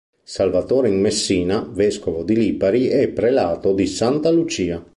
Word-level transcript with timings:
Salvatore 0.23 0.89
in 0.89 0.99
Messina, 0.99 1.59
vescovo 1.69 2.23
di 2.23 2.35
Lipari 2.35 2.89
e 2.89 3.09
prelato 3.09 3.71
di 3.71 3.85
Santa 3.85 4.31
Lucia. 4.31 4.83